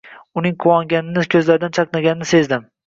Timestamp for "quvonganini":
0.63-1.27